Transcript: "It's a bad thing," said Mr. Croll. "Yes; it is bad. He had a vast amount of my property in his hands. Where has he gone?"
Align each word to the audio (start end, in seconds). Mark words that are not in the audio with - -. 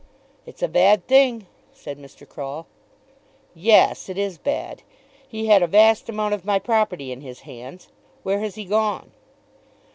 "It's 0.47 0.63
a 0.63 0.67
bad 0.67 1.05
thing," 1.05 1.45
said 1.71 1.99
Mr. 1.99 2.27
Croll. 2.27 2.65
"Yes; 3.53 4.09
it 4.09 4.17
is 4.17 4.39
bad. 4.39 4.81
He 5.27 5.45
had 5.45 5.61
a 5.61 5.67
vast 5.67 6.09
amount 6.09 6.33
of 6.33 6.43
my 6.43 6.57
property 6.57 7.11
in 7.11 7.21
his 7.21 7.41
hands. 7.41 7.87
Where 8.23 8.39
has 8.39 8.55
he 8.55 8.65
gone?" 8.65 9.11